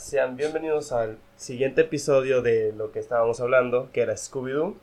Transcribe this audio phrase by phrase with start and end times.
[0.00, 4.74] Sean bienvenidos al siguiente episodio de lo que estábamos hablando, que era Scooby-Doo,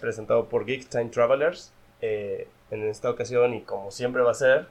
[0.00, 1.72] presentado por Geek Time Travelers.
[2.00, 4.68] Eh, en esta ocasión, y como siempre va a ser,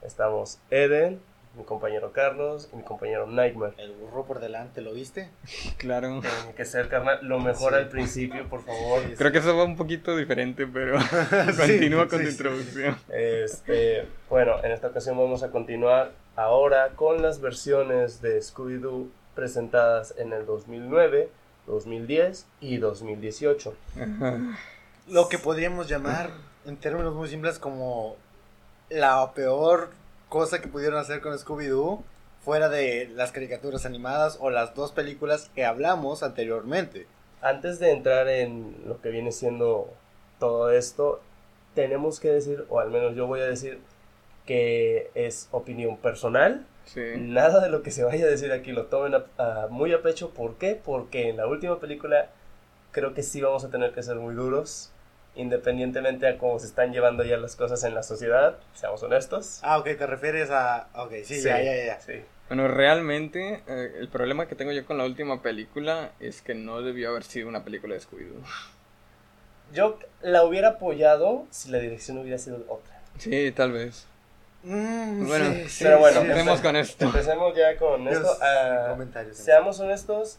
[0.00, 1.20] estamos Eden,
[1.54, 3.74] mi compañero Carlos y mi compañero Nightmare.
[3.76, 5.28] El burro por delante, ¿lo viste?
[5.76, 6.20] Claro.
[6.22, 7.78] Tiene que ser, carnal, lo mejor Sí.
[7.78, 9.02] al principio, por favor.
[9.18, 10.98] Creo que eso va un poquito diferente, pero
[11.58, 12.36] continúa con sí, tu sí.
[12.36, 12.96] introducción.
[13.10, 20.14] Este, bueno, en esta ocasión vamos a continuar ahora con las versiones de Scooby-Doo presentadas
[20.18, 21.30] en el 2009,
[21.66, 23.74] 2010 y 2018.
[24.00, 24.58] Ajá.
[25.08, 26.30] Lo que podríamos llamar,
[26.64, 28.16] en términos muy simples, como
[28.88, 29.90] la peor
[30.28, 32.02] cosa que pudieron hacer con Scooby-Doo,
[32.44, 37.06] fuera de las caricaturas animadas o las dos películas que hablamos anteriormente.
[37.40, 39.90] Antes de entrar en lo que viene siendo
[40.38, 41.20] todo esto,
[41.74, 43.80] tenemos que decir, o al menos yo voy a decir,
[44.46, 46.66] que es opinión personal.
[46.84, 47.00] Sí.
[47.16, 49.24] Nada de lo que se vaya a decir aquí lo tomen a-
[49.64, 50.30] a- muy a pecho.
[50.30, 50.78] ¿Por qué?
[50.82, 52.30] Porque en la última película
[52.90, 54.92] creo que sí vamos a tener que ser muy duros,
[55.34, 59.60] independientemente a cómo se están llevando ya las cosas en la sociedad, seamos honestos.
[59.62, 60.88] Ah, ok, te refieres a...
[60.94, 62.00] Ok, sí, Sí, ya, ya, ya.
[62.00, 62.22] sí.
[62.48, 66.82] Bueno, realmente eh, el problema que tengo yo con la última película es que no
[66.82, 68.42] debió haber sido una película de Scooby-Doo.
[69.72, 73.00] Yo la hubiera apoyado si la dirección hubiera sido otra.
[73.18, 74.06] Sí, tal vez.
[74.64, 77.04] Mm, Bueno, sí, sí, pero bueno, sí, empecemos con esto.
[77.06, 78.38] Empecemos ya con Dios, esto.
[78.40, 79.36] Ah, comentarios.
[79.36, 80.38] seamos honestos,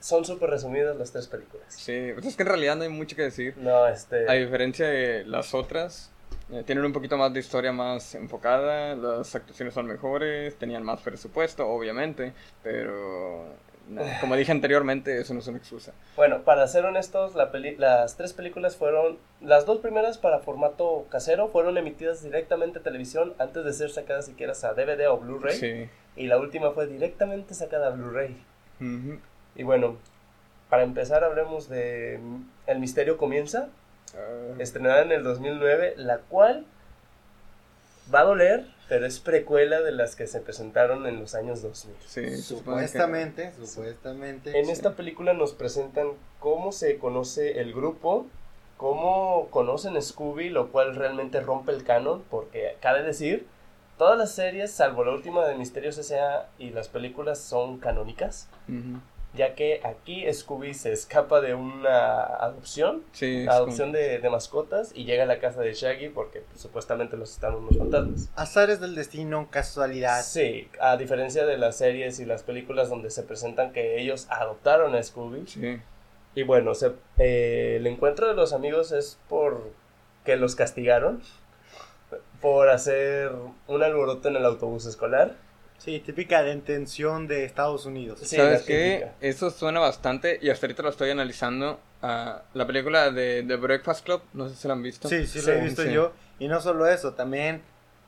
[0.00, 1.66] son súper resumidas las tres películas.
[1.68, 3.54] Sí, pues es que en realidad no hay mucho que decir.
[3.56, 4.28] No, este...
[4.30, 6.10] A diferencia de las otras,
[6.52, 11.00] eh, tienen un poquito más de historia más enfocada, las actuaciones son mejores, tenían más
[11.00, 13.46] presupuesto, obviamente, pero
[13.88, 15.92] no, como dije anteriormente, eso no es una excusa.
[16.16, 21.06] Bueno, para ser honestos, la peli- las tres películas fueron, las dos primeras para formato
[21.10, 25.56] casero fueron emitidas directamente a televisión antes de ser sacadas siquiera a DVD o Blu-ray.
[25.56, 25.88] Sí.
[26.16, 28.36] Y la última fue directamente sacada a Blu-ray.
[29.56, 29.96] Y bueno,
[30.70, 32.18] para empezar hablemos de
[32.66, 33.68] El Misterio Comienza,
[34.16, 36.64] Ah, estrenada en el 2009, la cual
[38.14, 41.94] va a doler, pero es precuela de las que se presentaron en los años 2000.
[42.06, 44.58] sí, que- Supuestamente, supuestamente.
[44.60, 46.08] En esta película nos presentan
[46.40, 48.26] cómo se conoce el grupo,
[48.76, 53.46] cómo conocen Scooby, lo cual realmente rompe el canon, porque cabe decir,
[53.96, 56.48] todas las series, salvo la última de Misterios S.A.
[56.58, 58.48] y las películas son canónicas.
[59.36, 65.04] Ya que aquí Scooby se escapa de una adopción, Sí, adopción de, de mascotas, y
[65.04, 68.30] llega a la casa de Shaggy porque pues, supuestamente los están unos fantasmas.
[68.36, 70.22] Azares del destino, casualidad.
[70.22, 74.94] Sí, a diferencia de las series y las películas donde se presentan que ellos adoptaron
[74.94, 75.80] a Scooby, Sí.
[76.36, 79.70] Y bueno, se- eh, el encuentro de los amigos es por
[80.24, 81.22] que los castigaron
[82.40, 83.30] por hacer
[83.66, 85.34] un alboroto en el autobús escolar.
[85.84, 88.20] Sí, típica de intención de Estados Unidos.
[88.22, 89.08] Sí, ¿Sabes la qué?
[89.20, 91.78] Eso suena bastante y hasta ahorita lo estoy analizando.
[92.00, 95.08] la película de The Breakfast Club, no sé si la han visto.
[95.08, 95.92] Sí, sí, Sí, lo he visto sí.
[95.92, 96.12] yo.
[96.38, 97.62] Y no solo eso, también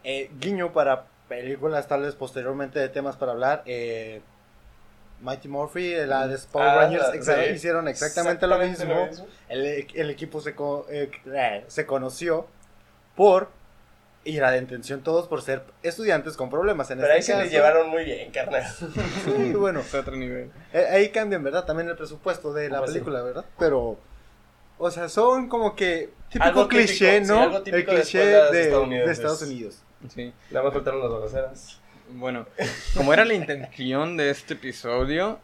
[0.04, 3.62] eh, guiño para películas tal vez posteriormente de temas para hablar.
[3.66, 4.22] eh,
[5.20, 7.54] Mighty Murphy, la de Power Ah, Rangers, la- exa- sí.
[7.54, 9.26] hicieron exactamente, lo, mismo.
[9.48, 12.47] El, el equipo se, co- eh, eh, se conoció
[13.15, 13.50] por
[14.26, 16.91] ir a la detención todos por ser estudiantes con problemas.
[16.91, 18.64] En Pero ahí este se le caso- llevaron muy bien, carnal.
[19.25, 20.50] Sí, bueno, Es otro nivel.
[20.72, 21.64] eh, ahí cambian, ¿verdad?
[21.64, 22.94] También el presupuesto de la Pues sí.
[22.98, 23.44] película, ¿verdad?
[23.59, 23.98] Pero,
[24.78, 27.41] o sea, son como que típico Algo típico, cliché, sí, ¿no?
[27.42, 29.19] algo típico el de cliché de, de estadounidenses.
[29.19, 29.82] Estados Unidos.
[30.15, 30.32] Sí.
[30.50, 31.81] Nada más faltaron las balaceras.
[32.10, 32.47] Bueno,
[32.97, 35.41] como era la intención de este episodio,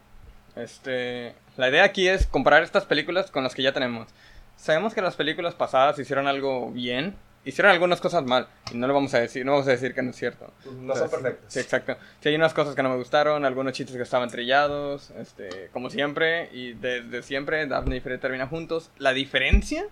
[0.57, 4.09] este, la idea aquí es comparar estas películas con las que ya tenemos.
[4.57, 8.95] Sabemos que las películas pasadas hicieron algo bien, hicieron algunas cosas mal, y no lo
[8.95, 10.53] vamos a decir, no vamos a decir que no es cierto.
[10.81, 11.53] No son perfectas.
[11.53, 11.97] Sí, exacto.
[12.21, 15.91] Sí, hay unas cosas que no me gustaron, algunos chistes que estaban trillados, este, como
[15.91, 18.91] siempre, y desde siempre Daphne y Fred terminan juntos.
[18.99, 19.87] La diferencia,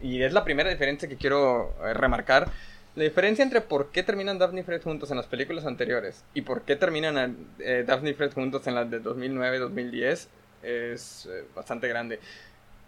[0.00, 2.48] y es la primera diferencia que quiero eh, remarcar,
[2.94, 6.40] la diferencia entre por qué terminan Daphne y Fred juntos en las películas anteriores y
[6.40, 10.28] por qué terminan eh, Daphne y Fred juntos en las de 2009-2010
[10.62, 12.20] es eh, bastante grande.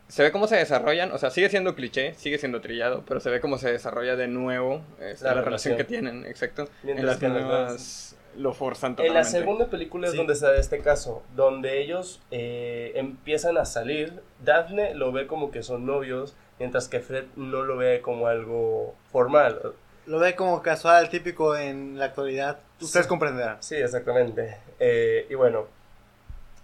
[0.08, 3.28] Se ve cómo se desarrollan, o sea, sigue siendo cliché, sigue siendo trillado, pero se
[3.30, 5.76] ve cómo se desarrolla de nuevo este, La la, relación relación.
[5.76, 6.68] que tienen, exacto.
[6.82, 9.22] Mientras en las que en nuevas lo forzan En totalmente.
[9.24, 10.16] la segunda película es Sí.
[10.18, 14.22] donde se da este caso, donde ellos eh, empiezan a salir.
[14.44, 18.94] Daphne lo ve como que son novios, mientras que Fred no lo ve como algo
[19.12, 19.60] formal.
[20.06, 22.60] Lo ve como casual, típico en la actualidad.
[22.80, 23.08] Ustedes Sí.
[23.10, 23.58] comprenderán.
[23.60, 24.56] Sí, exactamente.
[24.78, 25.66] Eh, y bueno,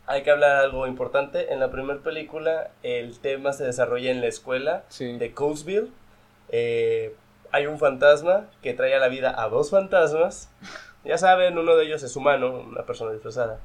[0.06, 1.52] hay que hablar algo importante.
[1.52, 5.16] En la primera película, el tema se desarrolla en la escuela Sí.
[5.18, 5.88] de Coatesville.
[6.50, 7.14] Eh,
[7.52, 10.50] hay un fantasma que trae a la vida a dos fantasmas.
[11.04, 13.60] Ya saben, uno de ellos es humano, una persona disfrazada.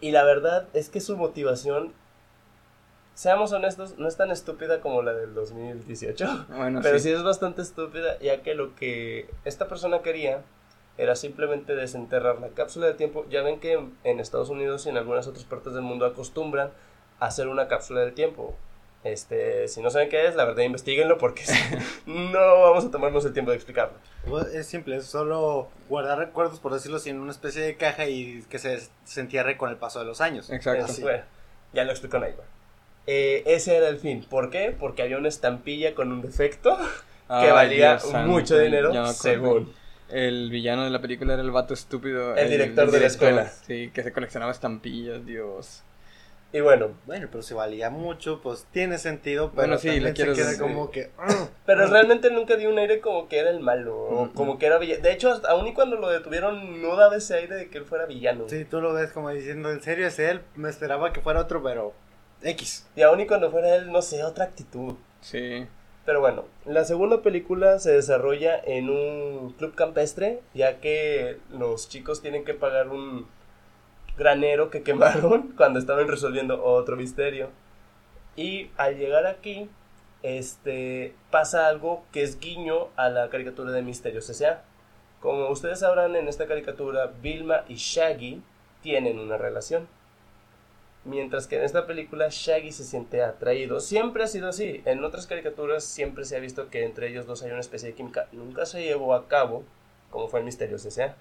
[0.00, 1.92] Y la verdad es que su motivación,
[3.14, 6.46] seamos honestos, no es tan estúpida como la del 2018.
[6.50, 7.08] Bueno, Pero sí.
[7.08, 10.42] sí es bastante estúpida, ya que lo que esta persona quería
[10.98, 13.24] era simplemente desenterrar la cápsula del tiempo.
[13.30, 16.70] Ya ven que en- Estados Unidos y en algunas otras partes del mundo acostumbran
[17.20, 18.54] a hacer una cápsula del tiempo.
[19.04, 21.44] Este, si no saben qué es, la verdad investiguenlo porque
[22.06, 23.94] no vamos a tomarnos el tiempo de explicarlo.
[24.28, 28.06] Pues, Es simple, es solo guardar recuerdos, por decirlo así, en una especie de caja
[28.08, 30.50] y que se, se entierre con el paso de los años.
[30.50, 30.92] Exacto.
[31.00, 31.22] Bueno,
[31.72, 32.42] ya lo explicó Naiva.
[33.06, 34.26] Eh, ese era el fin.
[34.28, 34.74] ¿Por qué?
[34.78, 36.76] Porque había una estampilla con un defecto
[37.28, 39.72] que valía Dios santo, mucho dinero, según.
[40.10, 42.34] El villano de la película era el vato estúpido.
[42.36, 43.46] El director de la escuela.
[43.48, 45.82] Sí, que se coleccionaba estampillas, Dios.
[46.50, 50.08] Y bueno, Bueno, pero si valía mucho, pues tiene sentido, pero Bueno, sí, también le
[50.10, 50.62] se quiero queda decir.
[50.62, 51.10] como que...
[51.18, 51.48] "Ah".
[51.66, 54.64] Pero realmente nunca dio un aire como que era el malo, o Mm, como que
[54.64, 55.02] era villano.
[55.02, 58.06] De hecho, aún y cuando lo detuvieron, no daba ese aire de que él fuera
[58.06, 58.44] villano.
[58.48, 61.62] Sí, tú lo ves como diciendo, en serio es él, me esperaba que fuera otro,
[61.62, 61.92] pero
[62.42, 62.86] X.
[62.96, 64.94] Y aún y cuando fuera él, no sé, otra actitud.
[65.20, 65.66] Sí.
[66.08, 72.22] Pero bueno, la segunda película se desarrolla en un club campestre, ya que los chicos
[72.22, 73.26] tienen que pagar un
[74.16, 77.50] granero que quemaron cuando estaban resolviendo otro misterio.
[78.36, 79.68] Y al llegar aquí,
[80.22, 84.62] este pasa algo que es guiño a la caricatura de Misterios S.A.
[85.20, 88.40] Como ustedes sabrán, en esta caricatura, Vilma y Shaggy
[88.80, 89.86] tienen una relación.
[91.08, 93.80] Mientras que en esta película Shaggy se siente atraído.
[93.80, 94.82] Siempre ha sido así.
[94.84, 97.94] En otras caricaturas siempre se ha visto que entre ellos dos hay una especie de
[97.94, 98.26] química.
[98.30, 99.64] Nunca se llevó a cabo,
[100.10, 101.16] como fue en Misterios S.A.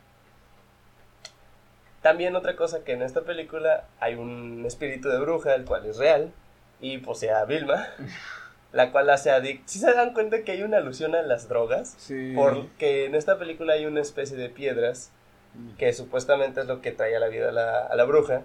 [2.02, 5.96] También otra cosa que en esta película hay un espíritu de bruja, el cual es
[5.96, 6.34] real,
[6.82, 7.88] y posee a Vilma,
[8.74, 9.64] la cual hace adicta.
[9.68, 11.96] Si se dan cuenta que hay una alusión a las drogas?
[11.98, 12.34] Sí.
[12.36, 15.12] Porque en esta película hay una especie de piedras
[15.78, 18.44] que supuestamente es lo que trae a la vida a la, a la bruja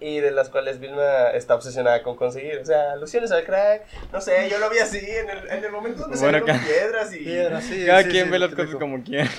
[0.00, 2.58] y de las cuales Vilma está obsesionada con conseguir.
[2.58, 5.72] O sea, alusiones al crack, no sé, yo lo vi así en el, en el
[5.72, 7.18] momento donde Bueno, salieron piedras y...
[7.18, 9.30] Piedra, sí, Cada sí, quien sí, ve las cosas como quiera.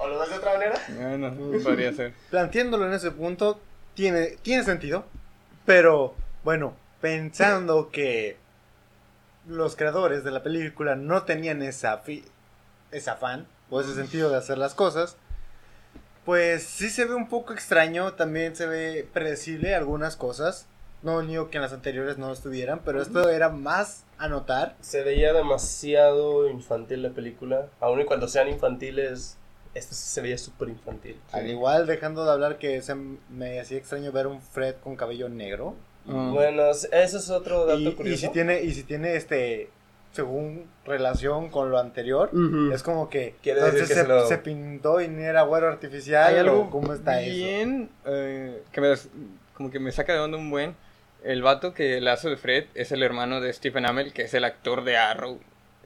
[0.00, 0.74] ¿O lo ves de otra manera?
[0.88, 2.12] Bueno, podría ser.
[2.30, 3.60] Planteándolo en ese punto,
[3.94, 5.04] tiene, tiene sentido,
[5.66, 6.14] pero
[6.44, 8.36] bueno, pensando que
[9.48, 12.24] los creadores de la película no tenían esa fi-
[12.92, 15.16] ese afán o ese sentido de hacer las cosas,
[16.28, 20.66] pues sí se ve un poco extraño, también se ve predecible algunas cosas.
[21.02, 24.76] No niego que en las anteriores no estuvieran, pero esto era más a notar.
[24.82, 27.68] Se veía demasiado infantil la película.
[27.80, 29.38] Aun y cuando sean infantiles,
[29.72, 31.18] esto sí se veía súper infantil.
[31.32, 35.30] Al igual, dejando de hablar que se me hacía extraño ver un Fred con cabello
[35.30, 35.76] negro.
[36.04, 38.26] Bueno, eso es otro dato Y, y curioso.
[38.26, 39.70] si tiene, y si tiene este,
[40.12, 42.72] según relación con lo anterior, Ujú.
[42.72, 45.42] es como que Quiere entonces decir que se, se lo- se pintó y ni era
[45.42, 46.32] güero artificial.
[46.32, 47.34] Hay algo o ¿Cómo está eso?
[47.34, 48.94] bien eh, que me,
[49.54, 50.74] como que me saca de onda un buen.
[51.24, 54.34] El vato que le hace de Fred es el hermano de Stephen Amell, que es
[54.34, 55.38] el actor de Arrow.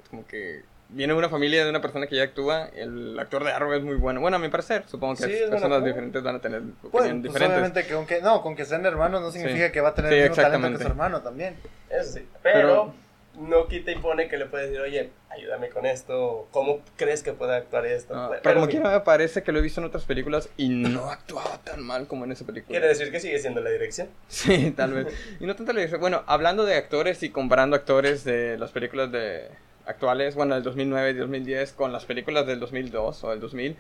[0.03, 2.67] Es como que viene de una familia de una persona que ya actúa.
[2.77, 4.21] El actor de Arrow es muy bueno.
[4.21, 5.85] Bueno, a mi parecer, supongo que Sí, es personas actor.
[5.85, 7.49] diferentes van a tener Pues, opiniones pues, diferentes.
[7.59, 9.73] obviamente que aunque no, con que sean hermanos no significa Sí.
[9.73, 10.85] que va a tener Sí, el mismo talento que exactamente.
[10.85, 11.57] su hermano también.
[11.89, 12.29] Eso sí.
[12.43, 12.95] Pero,
[13.39, 16.49] no quita y pone que le puedes decir, oye, ayúdame con esto.
[16.51, 18.15] ¿Cómo crees que pueda actuar esto?
[18.15, 20.69] Ah, Pero, pero como quiera me parece que lo he visto en otras películas y
[20.69, 22.69] no actuaba tan mal como en esa película.
[22.79, 24.09] Quiere decir que sigue siendo la dirección.
[24.29, 25.07] Sí, tal vez.
[25.41, 26.01] Y no tanto la dirección.
[26.01, 29.49] Bueno, hablando de actores y comparando actores de las películas de
[29.87, 33.77] actuales, bueno, del 2009 y 2010 con las películas del 2002 o del 2000,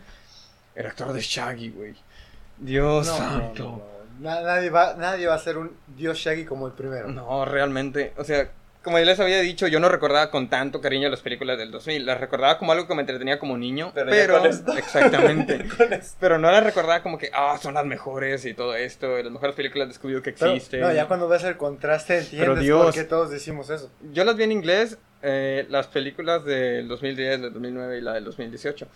[0.74, 1.94] el actor de Shaggy, güey.
[2.58, 3.62] Dios No, no, santo.
[3.64, 3.92] no, no.
[4.20, 7.08] Na- Nadie, va, nadie va a ser un Dios Shaggy como el primero.
[7.08, 8.50] No, realmente, o sea,
[8.82, 12.04] como ya les había dicho, yo no recordaba con tanto cariño las películas del 2000,
[12.04, 14.76] las recordaba como algo que me entretenía como niño, Pero pero, con esto.
[14.76, 15.66] exactamente.
[15.76, 16.16] Con esto.
[16.20, 19.32] Pero no las recordaba como que, ah, son las mejores y todo esto, y las
[19.32, 20.80] mejores películas de Scooby-Doo que Pero, existen.
[20.80, 23.90] no, ya cuando ves el contraste entiendes Pero por qué todos decimos eso.
[24.12, 28.24] Yo las vi en inglés, eh, las películas del 2010, del 2009 y la del
[28.24, 28.86] 2018.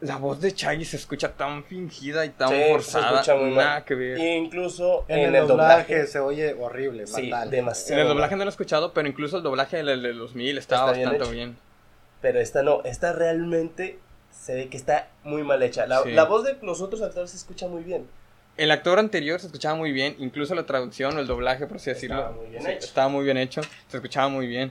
[0.00, 3.50] La voz de Shaggy se escucha tan fingida y tan Sí, se forzada, escucha muy
[3.50, 3.84] nada mal.
[3.84, 4.18] que ver.
[4.18, 7.44] Incluso En, el, doblaje, se oye horrible, Sí, fatal.
[7.48, 8.02] En demasiado.
[8.02, 8.38] el doblaje mal.
[8.38, 11.56] no lo he escuchado, pero incluso el doblaje del del 2000 estaba Está bastante bien.
[12.20, 13.98] Pero esta no, esta realmente
[14.30, 15.86] se ve que está muy mal hecha.
[15.86, 16.12] La, Sí.
[16.12, 18.06] la voz de los otros actores se escucha muy bien.
[18.56, 21.90] El actor anterior se escuchaba muy bien, incluso la traducción o el doblaje, por así
[21.90, 22.18] decirlo.
[22.18, 22.86] Estaba muy bien sí, hecho.
[22.86, 24.70] Estaba muy bien hecho, se escuchaba muy bien.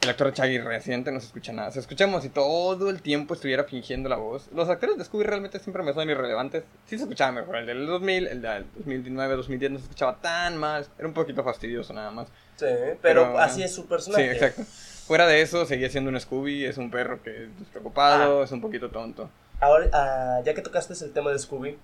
[0.00, 1.72] El actor de reciente no se escucha nada.
[1.72, 4.48] Se escucha como si todo el tiempo estuviera fingiendo la voz.
[4.54, 6.62] Los actores de Scooby realmente siempre me son irrelevantes.
[6.86, 10.56] Sí se escuchaba mejor el del 2000, el del 2009, 2010 no se escuchaba tan
[10.56, 10.86] mal.
[10.98, 12.28] Era un poquito fastidioso nada más.
[12.56, 14.30] Sí, pero, Pero, así es su Sí, personaje.
[14.32, 14.62] exacto.
[15.06, 18.60] Fuera de eso, seguía siendo un Scooby, es un perro que es despreocupado, es un
[18.60, 19.28] poquito tonto.
[19.60, 21.76] Ahora, ah, ya que tocaste el tema de Scooby,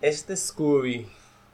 [0.00, 1.06] este Scooby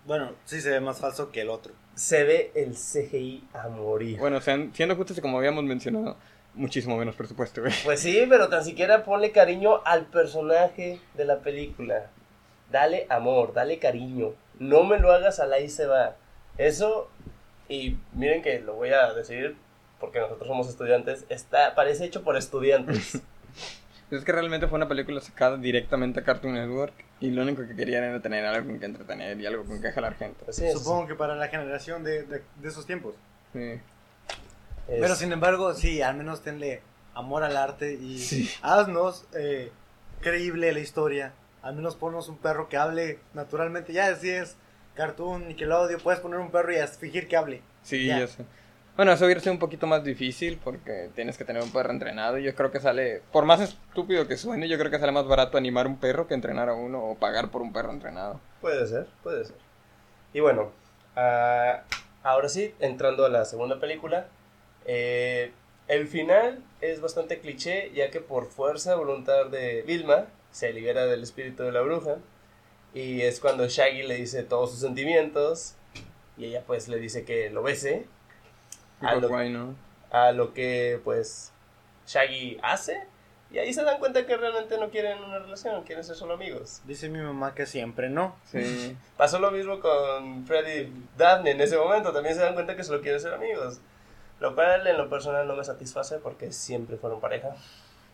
[0.06, 1.72] Bueno, sí se ve más falso que el otro.
[1.94, 4.18] Se ve el CGI a morir.
[4.18, 6.16] Bueno, sean- siendo justos como habíamos mencionado,
[6.54, 7.72] muchísimo menos presupuesto, güey.
[7.84, 12.06] Pues sí, pero tan siquiera ponle cariño al personaje de la película.
[12.70, 14.32] Dale amor, dale cariño.
[14.58, 16.16] No me lo hagas al ahí se va.
[16.58, 17.08] Eso,
[17.68, 19.56] y miren que lo voy a decir
[20.00, 23.20] porque nosotros somos estudiantes, está, parece hecho por estudiantes.
[24.12, 27.74] Es que realmente fue una película sacada directamente a Cartoon Network y lo único que
[27.74, 30.44] querían era tener algo con que entretener y algo con que jalar gente.
[30.44, 33.14] Pues sí, Supongo que para la generación de, de- de esos tiempos.
[33.54, 33.80] Sí.
[34.86, 36.82] Pero sin embargo, sí, al menos tenle
[37.14, 38.50] amor al arte y Sí.
[38.62, 39.70] haznos eh,
[40.20, 41.32] creíble la historia.
[41.62, 43.92] Al menos ponnos un perro que hable naturalmente.
[43.92, 44.56] Ya si es
[44.94, 47.62] cartoon, Nickelodeon, puedes poner un perro y fingir que hable.
[47.82, 48.18] Sí, Ya.
[48.18, 48.44] ya sé.
[48.94, 52.38] Bueno, eso hubiera sido un poquito más difícil porque tienes que tener un perro entrenado.
[52.38, 55.26] y Yo creo que sale, por más estúpido que suene, yo creo que sale más
[55.26, 58.38] barato animar un perro que entrenar a uno o pagar por un perro entrenado.
[58.60, 59.56] Puede ser, puede ser.
[60.34, 60.72] Y bueno,
[61.16, 61.84] ah,
[62.22, 64.26] ahora sí, entrando a la segunda película,
[64.84, 65.52] eh,
[65.88, 71.22] el final es bastante cliché, ya que por fuerza voluntad de Vilma se libera del
[71.22, 72.16] espíritu de la bruja,
[72.94, 75.76] y es cuando Shaggy le dice todos sus sentimientos,
[76.36, 78.06] y ella pues le dice que lo bese,
[79.02, 79.74] a lo, guay, ¿no?
[80.10, 81.52] a lo que pues
[82.06, 83.02] Shaggy hace,
[83.52, 86.80] y ahí se dan cuenta que realmente no quieren una relación, quieren ser solo amigos.
[86.86, 88.34] Dice mi mamá que siempre no.
[88.50, 88.96] Sí.
[89.18, 92.14] Pasó lo mismo con Freddy Daphne en ese momento.
[92.14, 93.80] También se dan cuenta que solo quieren ser amigos.
[94.40, 97.54] Lo cual en lo personal no me satisface porque siempre fueron pareja.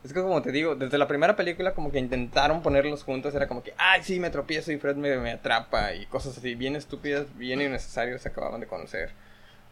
[0.02, 3.46] Es que como te digo, desde la primera película como que intentaron ponerlos juntos, era
[3.46, 6.76] como que, ay, sí, me tropiezo y Fred me, me atrapa y cosas así, bien
[6.76, 9.10] estúpidas, bien innecesarias, se acababan de conocer.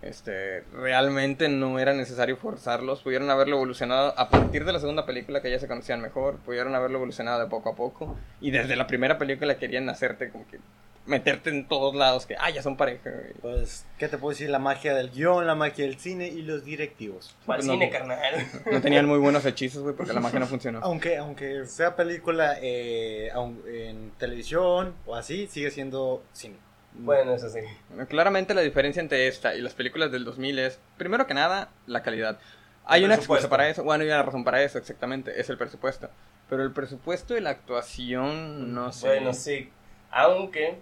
[0.03, 5.41] Este, realmente no era necesario forzarlos, pudieron haberlo evolucionado a partir de la segunda película
[5.41, 8.87] que ya se conocían mejor, pudieron haberlo evolucionado de poco a poco y desde la
[8.87, 10.59] primera película querían hacerte como que
[11.07, 13.11] meterte en todos lados, que, ah, ya son pareja.
[13.11, 13.33] güey.
[13.41, 14.51] Pues, ¿qué te puedo decir?
[14.51, 17.37] La magia del guion, la magia del cine y los directivos.
[17.47, 17.75] ¿Cuál Pues no.
[17.75, 18.19] cine, carnal?
[18.71, 20.81] No tenían muy buenos hechizos, güey, porque la magia no funcionó.
[20.83, 23.31] Aunque, aunque sea película eh,
[23.69, 26.57] en televisión o así, sigue siendo cine.
[26.99, 27.61] Bueno, eso sí.
[28.09, 32.03] Claramente la diferencia entre esta y las películas del 2000 es, primero que nada, la
[32.03, 32.39] calidad.
[32.85, 35.59] Hay El una excusa para eso, bueno, hay una razón para eso, exactamente, es el
[35.59, 36.09] presupuesto.
[36.49, 39.09] Pero el presupuesto y la actuación, no sé.
[39.09, 39.71] Bueno, sí.
[40.11, 40.79] Aunque,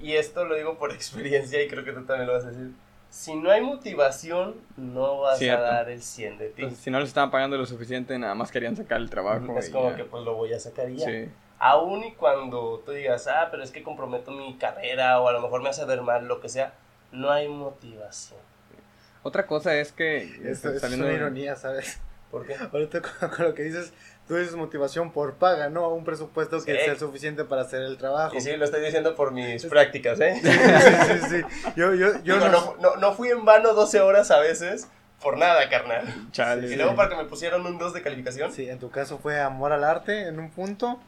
[0.00, 2.70] y esto lo digo por experiencia y creo que tú también lo vas a decir.
[3.10, 5.64] Si no hay motivación, no vas Cierto.
[5.64, 6.62] a dar el 100 de ti.
[6.62, 9.58] Entonces, si no les estaban pagando lo suficiente, nada más querían sacar el trabajo.
[9.58, 9.96] es como ya.
[9.96, 11.06] que pues lo voy a sacar y ya.
[11.06, 11.28] Sí.
[11.60, 15.40] Aún y cuando tú digas, ah, pero es que comprometo mi carrera o a lo
[15.42, 16.72] mejor me hace ver mal, lo que sea,
[17.12, 18.40] no hay motivación.
[19.22, 20.40] Otra cosa es que...
[20.50, 22.00] Esto es una de- ironía, ¿sabes?
[22.30, 22.54] ¿Por qué?
[22.72, 23.92] Ahorita con, con lo que dices,
[24.26, 25.88] tú dices motivación por paga, ¿no?
[25.90, 26.84] Un presupuesto que Sí.
[26.86, 28.34] sea suficiente para hacer el trabajo.
[28.36, 30.40] Y sí, lo estoy diciendo por mis prácticas, ¿eh?
[30.42, 31.72] sí, sí, sí.
[31.76, 34.88] Yo, yo, yo Digo, no- no, no, no fui en vano 12 horas a veces
[35.20, 36.06] por nada, carnal.
[36.32, 36.68] Chale.
[36.68, 38.50] Y luego para que me pusieran un 2 de calificación.
[38.52, 40.98] Sí, en tu caso fue amor al arte en un punto.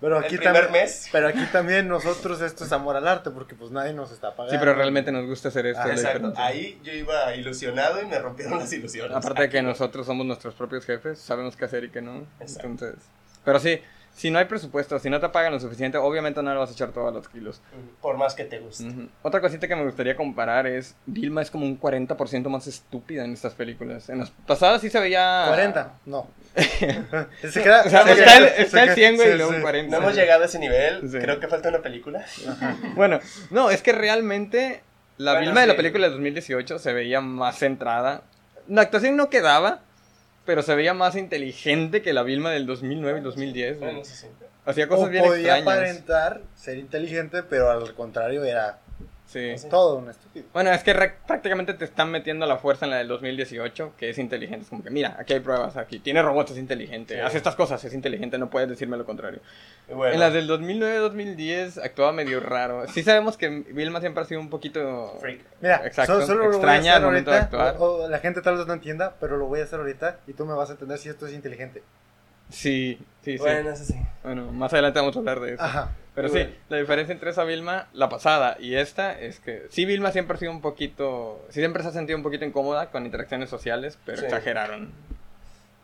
[0.00, 1.08] Pero El aquí primer también, mes.
[1.10, 4.52] pero aquí también nosotros esto es amor al arte porque pues nadie nos está pagando.
[4.52, 5.82] Sí, pero realmente nos gusta hacer esto.
[5.84, 6.32] Ah, Exacto.
[6.36, 9.16] Ahí yo iba ilusionado y me rompieron las ilusiones.
[9.16, 12.24] Aparte de que nosotros somos nuestros propios jefes, sabemos qué hacer y qué no.
[12.38, 12.68] Exacto.
[12.68, 13.00] Entonces,
[13.44, 13.80] pero sí,
[14.14, 16.72] si no hay presupuesto, si no te pagan lo suficiente, obviamente no le vas a
[16.72, 17.60] echar todos los kilos.
[18.00, 18.84] Por más que te guste.
[19.22, 23.32] Otra cosita que me gustaría comparar es, Vilma es como un 40% más estúpida en
[23.32, 24.08] estas películas.
[24.08, 25.44] En las pasadas sí se veía...
[25.48, 26.26] 40, no.
[26.56, 29.34] se queda, O sea, se está queda- el, se está el queda- 100, güey, sí,
[29.34, 29.62] y luego un sí.
[29.62, 29.96] 40.
[29.96, 31.10] No hemos llegado a ese nivel.
[31.10, 31.18] Sí.
[31.18, 32.24] Creo que falta una película.
[32.96, 34.82] Bueno, no, es que realmente
[35.16, 38.22] la Bueno, Vilma de la película de 2018 se veía más centrada.
[38.68, 39.80] La actuación no quedaba,
[40.48, 43.76] pero se veía más inteligente que la Vilma del 2009 y 2010.
[43.80, 43.90] güey.
[43.90, 44.26] Bueno, eso sí.
[44.64, 45.62] Hacía O cosas bien podía extrañas.
[45.62, 48.78] aparentar ser inteligente, pero al contrario era
[49.28, 49.58] Sí.
[49.58, 49.68] Sí.
[49.68, 50.46] todo un estúpido.
[50.54, 50.94] Bueno, es que
[51.26, 54.62] prácticamente te están metiendo la fuerza en la del 2018, que es inteligente.
[54.64, 57.14] Es como que, mira, aquí hay pruebas, aquí tiene robots, es inteligente.
[57.14, 57.20] Sí.
[57.20, 59.40] Hace estas cosas, es inteligente, no puedes decirme lo contrario.
[59.92, 62.86] Bueno, En las del 2009-2010 actuaba medio raro.
[62.88, 65.16] Sí sabemos que Vilma siempre ha sido un poquito...
[65.20, 65.40] Freak.
[65.60, 67.58] Mira, Exacto, solo, solo lo voy a extraña hacer al momento de ahorita.
[67.68, 67.76] actuar.
[67.80, 70.32] O, o la gente tal vez no entienda, pero lo voy a hacer ahorita y
[70.32, 71.82] tú me vas a entender si esto es inteligente.
[72.50, 73.38] Sí, sí, sí.
[73.38, 73.94] Bueno, eso sí.
[74.22, 75.62] Bueno, más adelante vamos a hablar de eso.
[75.62, 75.90] Ajá.
[76.20, 80.10] Pero sí, la diferencia entre esa Vilma, la pasada y esta, es que sí, Vilma
[80.10, 81.44] siempre ha sido un poquito.
[81.50, 84.24] Sí, siempre se ha sentido un poquito incómoda con interacciones sociales, pero Sí.
[84.24, 84.90] exageraron.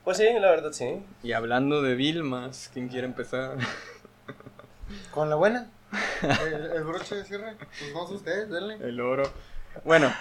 [0.02, 1.02] Pues sí, la verdad sí.
[1.22, 3.56] Y hablando de Vilmas, ¿quién quiere empezar?
[5.12, 5.70] ¿Con la buena?
[6.22, 7.54] ¿El, el broche de cierre?
[7.56, 8.74] Pues vamos ustedes, denle.
[8.86, 9.22] El oro.
[9.84, 10.12] Bueno,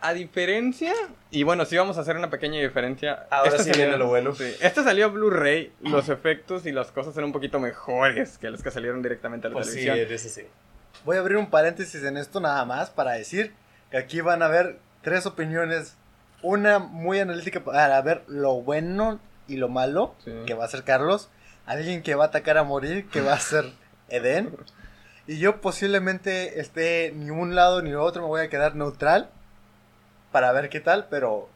[0.00, 0.92] a diferencia.
[1.30, 3.26] Y bueno, sí vamos a hacer una pequeña diferencia.
[3.30, 4.34] Ahora Esta sí salió- viene lo bueno.
[4.34, 8.62] Sí, Este salió Blu-ray, los efectos y las cosas eran un poquito mejores que los
[8.62, 10.12] que salieron directamente a la Pues sí, televisión.
[10.14, 10.46] eso sí.
[11.04, 13.52] voy a abrir un paréntesis en esto nada más para decir
[13.90, 15.96] que aquí van a ver tres opiniones.
[16.42, 20.32] Una muy analítica para ver lo bueno y lo malo, Sí.
[20.46, 21.28] que va a ser Carlos.
[21.66, 23.66] Alguien que va a atacar a morir, que va a ser
[24.08, 24.56] Eden.
[25.26, 29.30] Y yo posiblemente esté ni un lado ni otro, me voy a quedar neutral
[30.30, 31.48] para ver qué tal, pero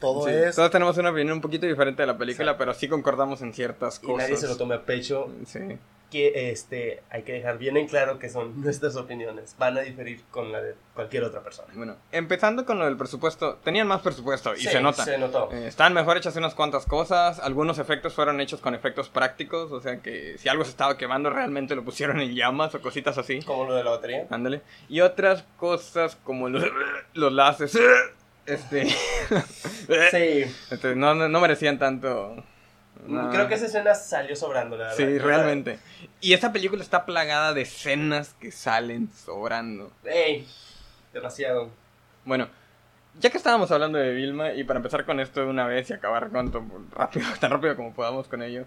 [0.00, 0.56] todo Sí, es...
[0.56, 4.00] Todos tenemos una opinión un poquito diferente de la película, pero sí concordamos en ciertas
[4.02, 4.18] Y cosas.
[4.28, 5.28] nadie se lo tome a pecho.
[5.46, 5.78] Sí.
[6.10, 9.54] Que este, hay que dejar bien en claro que son nuestras opiniones.
[9.58, 11.68] Van a diferir con la de cualquier otra persona.
[11.74, 15.04] Bueno, empezando con lo del presupuesto, tenían más presupuesto y Sí, se nota.
[15.04, 15.50] Se notó.
[15.52, 19.80] Eh, estaban mejor hechas unas cuantas cosas, algunos efectos fueron hechos con efectos prácticos, o
[19.80, 23.42] sea que si algo se estaba quemando realmente lo pusieron en llamas o cositas así.
[23.42, 24.26] Como lo de la batería.
[24.30, 24.62] Ándale.
[24.88, 26.64] Y otras cosas como los,
[27.12, 27.78] los láseres.
[28.48, 28.88] Este,
[30.10, 30.54] Sí.
[30.70, 32.42] este, no, no, no merecían tanto.
[33.06, 33.30] no.
[33.30, 34.96] Creo que esa escena salió sobrando, la verdad.
[34.96, 35.78] Sí, realmente.
[36.20, 39.92] Y esta película está plagada de escenas que salen sobrando.
[40.04, 40.48] Ey,
[41.12, 41.70] demasiado.
[42.24, 42.48] Bueno,
[43.20, 45.92] ya que estábamos hablando de Vilma, y para empezar con esto de una vez y
[45.92, 46.50] acabar con
[46.92, 48.64] rápido, tan rápido como podamos con ello.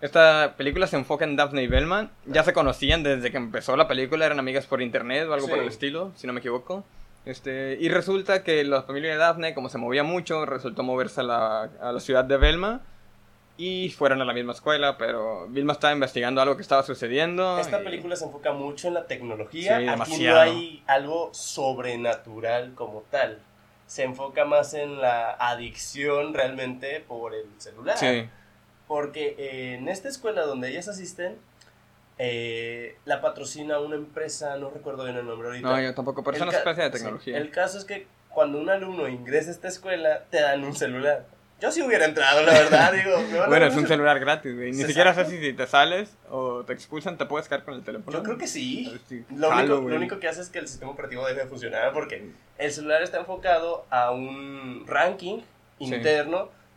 [0.00, 2.10] Esta película se enfoca en Daphne y Velma.
[2.26, 5.58] Ya se conocían desde que empezó la película, eran amigas por internet o algo por
[5.58, 6.84] el estilo, si no me equivoco.
[7.26, 11.24] Este, y resulta que la familia de Daphne, como se movía mucho, resultó moverse a
[11.24, 12.82] la, a la ciudad de Velma.
[13.56, 17.56] Y fueron a la misma escuela, pero Vilma estaba investigando algo que estaba sucediendo.
[17.60, 19.78] Esta y- película se enfoca mucho en la tecnología.
[19.78, 23.38] Sí, Aquí no hay algo sobrenatural como tal.
[23.86, 27.96] Se enfoca más en la adicción realmente por el celular.
[27.96, 28.28] Sí,
[28.88, 31.36] Porque eh, en esta escuela donde ellas asisten,
[32.18, 35.68] eh, la patrocina una empresa, no recuerdo bien el nombre ahorita.
[35.68, 37.38] no, yo tampoco, pero es una especie de sí, tecnología.
[37.38, 41.26] el caso es que cuando un alumno ingresa a esta escuela, te dan un celular.
[41.60, 43.16] Yo sí hubiera entrado, la verdad, digo.
[43.46, 44.72] Bueno, es un celular gratis, güey.
[44.72, 44.88] Ni Exacto.
[44.88, 48.16] siquiera sé si te sales o te expulsan, te puedes quedar con el teléfono.
[48.16, 48.92] Yo creo que sí.
[49.08, 51.46] Sí, Lo jalo, único, lo único que hace es que el sistema operativo deje de
[51.46, 55.42] funcionar porque el celular está enfocado a un ranking
[55.78, 55.86] Sí.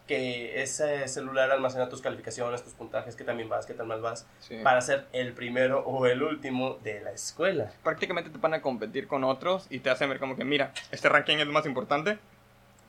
[0.07, 4.01] Que ese celular almacena tus calificaciones, tus puntajes, qué tan bien vas, qué tan mal
[4.01, 4.55] vas, Sí.
[4.63, 7.71] para ser el primero o el último de la escuela.
[7.83, 11.09] Prácticamente te van a competir con otros y te hacen ver como que, mira, este
[11.09, 12.17] ranking es lo más importante.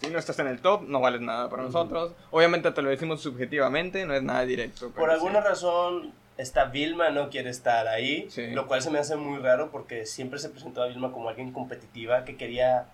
[0.01, 1.73] Si no estás en el top, no vales nada para Ujú.
[1.73, 2.13] nosotros.
[2.31, 4.91] Obviamente te lo decimos subjetivamente, no es nada directo.
[4.91, 5.49] Por alguna sí.
[5.49, 8.47] razón, esta Vilma no quiere estar ahí, Sí.
[8.53, 11.53] lo cual se me hace muy raro porque siempre se presentó a Vilma como alguien
[11.53, 12.87] competitiva que quería...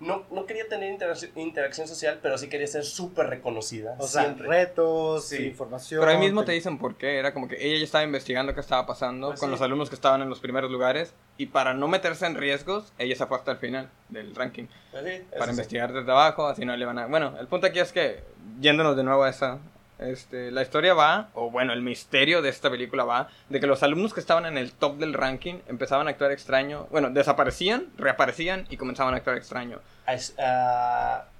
[0.00, 3.96] No, no quería tener interacción, interacción social, pero sí quería ser súper reconocida.
[3.98, 4.48] O sea, siempre.
[4.48, 5.44] retos, Sí.
[5.46, 6.00] información.
[6.00, 7.18] Pero ahí mismo te dicen por qué.
[7.18, 9.52] Era como que ella ya estaba investigando qué estaba pasando Pues con sí.
[9.52, 11.12] los alumnos que estaban en los primeros lugares.
[11.36, 14.64] Y para no meterse en riesgos, ella se fue hasta el final del ranking.
[14.90, 15.50] Pues sí, para sí.
[15.50, 17.06] investigar desde abajo, así no le van a...
[17.06, 18.24] Bueno, el punto aquí es que,
[18.58, 19.58] yéndonos de nuevo a esa,
[20.00, 23.82] este, la historia va, o bueno, el misterio de esta película va, de que los
[23.82, 28.66] alumnos que estaban en el top del ranking empezaban a actuar extraño, bueno, desaparecían, reaparecían
[28.70, 29.80] y comenzaban a actuar extraño.
[30.08, 30.34] Es,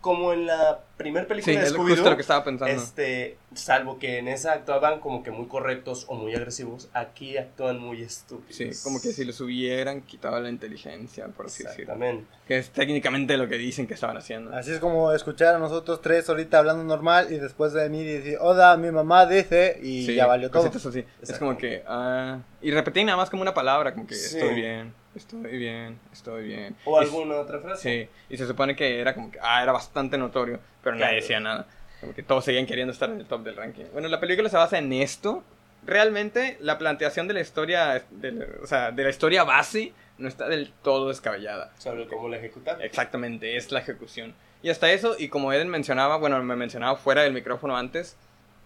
[0.00, 2.74] como en la primera Sí, película de es Scooby-Doo, justo lo que estaba pensando.
[2.74, 7.78] este, salvo que en esa actuaban como que muy correctos o muy agresivos, aquí actúan
[7.78, 8.56] muy estúpidos.
[8.56, 11.92] Sí, como que si les hubieran quitado la inteligencia, por así decirlo.
[11.94, 12.26] Exactamente.
[12.46, 14.54] Que es técnicamente lo que dicen que estaban haciendo.
[14.54, 18.12] Así es como escuchar a nosotros tres ahorita hablando normal y después de venir y
[18.12, 20.66] decir, hola, mi mamá dice, y Sí, ya valió todo.
[20.74, 21.04] así.
[21.22, 21.82] Es como que...
[21.86, 24.36] ah, y repetí nada más como una palabra, como que Sí.
[24.38, 26.76] estoy bien, estoy bien, estoy bien.
[26.84, 28.06] O Y- alguna otra frase.
[28.06, 31.06] Sí, y se supone que era como que, ah, era bastante notorio, pero Claro.
[31.12, 31.66] nadie decía nada.
[32.00, 33.84] Como que todos seguían queriendo estar en el top del ranking.
[33.92, 35.44] Bueno, la película se basa en esto.
[35.86, 40.28] Realmente, la planteación de la historia, de la- o sea, de la historia base, no
[40.28, 41.72] está del todo descabellada.
[41.78, 42.82] Sobre cómo la ejecutar.
[42.82, 44.34] Exactamente, es la ejecución.
[44.62, 48.16] Y hasta eso, y como Eden mencionaba, bueno, me mencionaba fuera del micrófono antes,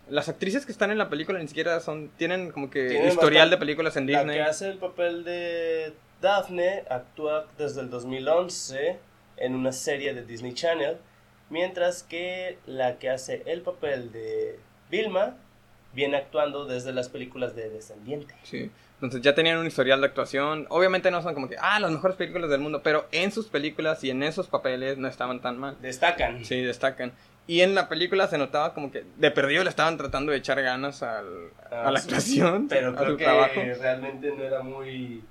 [0.08, 3.48] las actrices que están en la película ni siquiera son, tienen como que Tienen historial
[3.48, 4.36] de películas en La Disney.
[4.36, 8.98] que hace el papel de Daphne actúa desde el 2011
[9.36, 10.96] en una serie de Disney Channel,
[11.50, 14.58] mientras que la que hace el papel de
[14.90, 15.36] Vilma
[15.92, 18.34] viene actuando desde las películas de Descendiente.
[18.42, 18.70] Sí.
[18.94, 20.66] Entonces ya tenían un historial de actuación.
[20.70, 24.02] Obviamente no son como que, ah, las mejores películas del mundo, pero en sus películas
[24.02, 25.76] y en esos papeles no estaban tan mal.
[25.82, 26.44] Destacan.
[26.44, 27.12] Sí, destacan.
[27.46, 30.62] Y en la película se notaba como que de perdido le estaban tratando de echar
[30.62, 32.08] ganas al- Ah, a la sí.
[32.08, 33.60] actuación, Pero a creo su que trabajo.
[33.80, 35.22] realmente no era muy...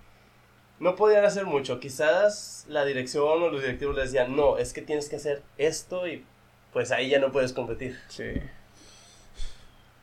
[0.83, 1.79] No podían hacer mucho.
[1.79, 6.07] Quizás la dirección o los directivos les decían, no, es que tienes que hacer esto
[6.07, 6.25] y
[6.73, 7.97] pues ahí ya no puedes competir.
[8.09, 8.33] Sí.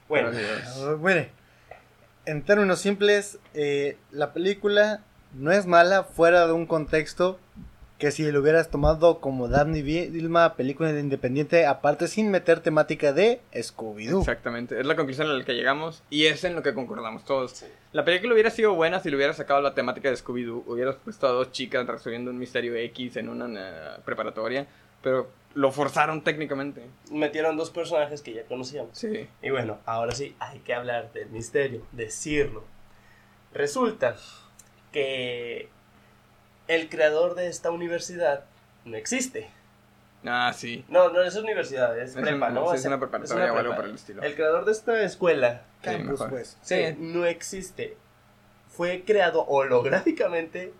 [0.08, 0.30] Bueno,
[2.24, 7.38] en términos simples, eh, la película no es mala fuera de un contexto
[8.00, 13.42] que si lo hubieras tomado como Daphne Vilma, película independiente, aparte sin meter temática de
[13.52, 14.20] Scooby-Doo.
[14.20, 17.62] Exactamente, es la conclusión a la que llegamos y es en lo que concordamos todos.
[17.92, 21.26] La película hubiera sido buena si le hubiera sacado la temática de Scooby-Doo, hubieras puesto
[21.26, 24.66] a dos chicas resolviendo un misterio X en una eh, preparatoria,
[25.02, 26.82] pero lo forzaron técnicamente.
[27.12, 28.96] Metieron dos personajes que ya conocíamos.
[28.96, 29.28] Sí.
[29.42, 32.64] Y bueno, ahora sí, hay que hablar del misterio, decirlo.
[33.52, 34.16] Resulta
[34.90, 35.68] que
[36.74, 38.44] el creador de esta universidad
[38.84, 39.48] no existe.
[40.24, 40.84] Ah, sí.
[40.88, 42.60] No, no es universidad, es, Es prepa, un- ¿no?
[42.66, 44.22] sí, O es sea, una preparatoria es o algo por el estilo.
[44.22, 46.58] El creador de esta escuela Sí, Campus, pues.
[46.62, 46.76] Sí.
[46.98, 47.96] no existe.
[48.68, 50.72] Fue creado holográficamente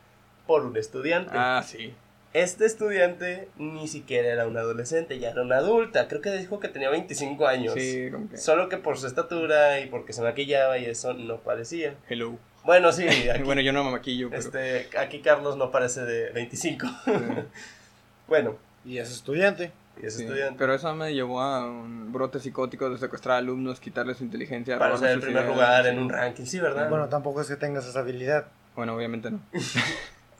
[0.47, 1.33] por un estudiante.
[1.35, 1.95] Ah, sí.
[2.33, 6.07] Este estudiante ni siquiera era un adolescente, ya era una adulta.
[6.07, 7.75] Creo que dijo que tenía 25 años.
[7.75, 8.37] Sí, como que...
[8.37, 11.95] Solo que por su estatura y porque se maquillaba y eso no parecía.
[12.09, 12.39] Hello.
[12.65, 14.41] Bueno, sí, aquí, Bueno, yo no me maquillo, pero...
[14.41, 16.87] este, aquí Carlos no parece de 25.
[18.29, 19.73] bueno, Y es estudiante.
[20.03, 20.57] y es Sí, estudiante.
[20.59, 24.97] Pero eso me llevó a un brote psicótico de secuestrar alumnos, quitarles su inteligencia, Para
[24.97, 26.89] ser el primer lugar en un ranking, sí, ¿verdad?
[26.89, 28.47] Bueno, tampoco es que tengas esa habilidad.
[28.77, 29.41] Bueno, obviamente no.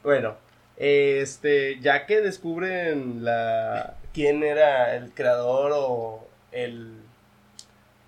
[0.03, 0.37] Bueno,
[0.79, 6.95] este, ya que descubren la quién era el creador o el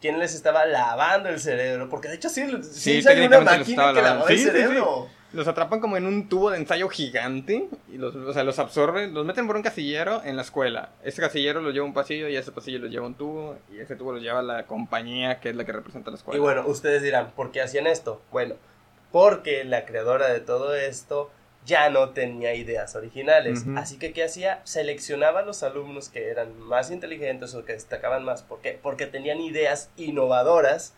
[0.02, 3.94] quién les estaba lavando el cerebro, porque de hecho sí, sí, Sí, una máquina estaba
[3.94, 4.50] que lavaba el Sí, sí, sí.
[4.50, 5.08] cerebro.
[5.32, 9.14] Los atrapan como en un tubo de ensayo gigante y los, o sea, los absorben,
[9.14, 10.90] los meten por un casillero en la escuela.
[11.02, 13.56] Ese casillero los lleva a un pasillo y ese pasillo los lleva a un tubo
[13.72, 16.36] y ese tubo los lleva a la compañía que es la que representa la escuela.
[16.36, 18.20] Y bueno, ustedes dirán, ¿por qué hacían esto?
[18.30, 18.56] Bueno,
[19.10, 21.30] porque la creadora de todo esto
[21.64, 23.64] ya no tenía ideas originales.
[23.76, 24.60] Así que, ¿qué hacía?
[24.64, 28.42] Seleccionaba a los alumnos que eran más inteligentes o que destacaban más.
[28.42, 28.78] ¿Por qué?
[28.82, 30.94] Porque tenían ideas innovadoras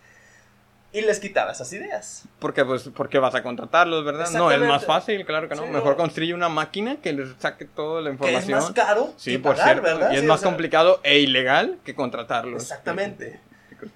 [0.92, 2.24] y les quitaba esas ideas.
[2.38, 4.31] Porque, pues, porque vas a contratarlos, ¿verdad?
[4.31, 5.64] No, es más fácil, claro que no.
[5.64, 5.96] Sí, Mejor no.
[5.96, 8.59] construye una máquina que les saque toda la Que es información.
[8.61, 9.83] más caro Sí, que por pagar, cierto.
[9.83, 10.12] ¿verdad?
[10.12, 12.62] Y es Sí, más o sea, complicado e ilegal que contratarlos.
[12.62, 13.40] Exactamente.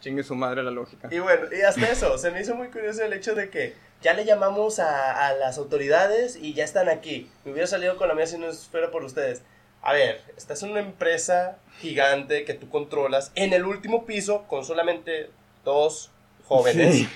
[0.01, 1.09] Chingue su madre la lógica.
[1.11, 4.14] Y bueno, y hasta eso, se me hizo muy curioso el hecho de que ya
[4.14, 7.31] le llamamos a, a las autoridades y ya están aquí.
[7.44, 9.42] Me hubiera salido con la mía si no fuera por ustedes.
[9.83, 14.64] A ver, esta es una empresa gigante que tú controlas en el último piso con
[14.64, 15.31] solamente
[15.64, 16.11] dos
[16.46, 16.94] jóvenes.
[16.94, 17.09] Sí.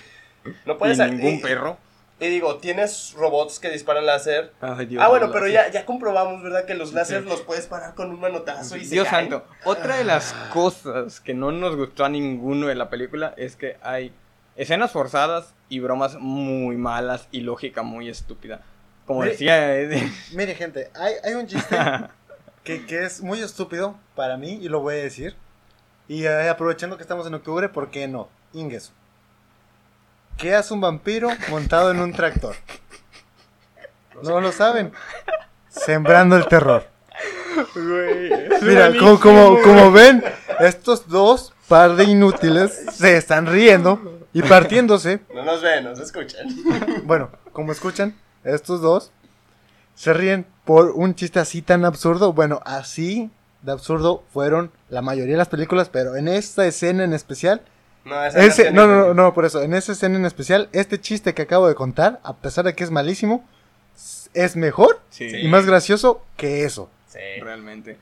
[0.65, 1.77] No puedes y ningún perro.
[2.21, 4.53] Y digo, tienes robots que disparan láser.
[4.61, 5.53] Ay, Dios, ah, bueno, no, pero sí.
[5.53, 6.65] ya, ya comprobamos, ¿verdad?
[6.67, 6.95] Que los Sí.
[6.95, 9.31] láser los puedes parar con un manotazo y se Dios caen.
[9.31, 9.45] santo.
[9.65, 13.77] Otra de las cosas que no nos gustó a ninguno de la película es que
[13.83, 14.13] hay
[14.55, 18.61] escenas forzadas y bromas muy malas y lógica muy estúpida.
[19.05, 20.09] Como Mire- decía Eddie.
[20.33, 21.77] Mire, gente, hay, hay un chiste
[22.63, 25.35] que, que es muy estúpido para mí y lo voy a decir.
[26.07, 28.29] Y eh, aprovechando que estamos en octubre, ¿por qué no?
[28.53, 28.93] Ingesu.
[30.37, 32.57] ¿Qué hace un vampiro montado en un tractor?
[34.23, 34.93] No lo saben.
[35.69, 36.87] Sembrando el terror.
[38.63, 40.25] Mira, como, como, como ven,
[40.61, 45.21] estos dos par de inútiles se están riendo y partiéndose.
[45.35, 46.47] No nos ven, nos escuchan.
[47.05, 49.13] Bueno, como escuchan, estos dos
[49.95, 52.33] se ríen por un chiste así tan absurdo.
[52.33, 53.31] Bueno, así
[53.63, 57.63] de absurdo fueron la mayoría de las películas, pero en esta escena en especial,
[58.05, 61.35] No, esa ese, no no, no, por eso, en esa escena en especial, este chiste
[61.35, 63.49] que acabo de contar, a pesar de que es malísimo,
[64.35, 66.91] es mejor Sí, y más gracioso que eso.
[67.09, 67.19] Sí.
[67.41, 67.99] realmente.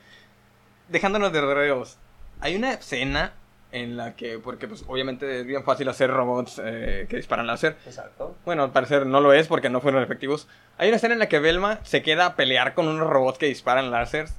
[0.88, 1.98] Dejándonos de rodeos.
[2.40, 3.32] Hay una escena
[3.72, 7.76] en la que, porque pues obviamente es bien fácil hacer robots eh, que disparan láser.
[7.86, 8.36] Exacto.
[8.44, 10.48] Bueno, al parecer no lo es porque no fueron efectivos.
[10.78, 13.46] Hay una escena en la que Velma se queda a pelear con unos robots que
[13.46, 14.32] disparan láseres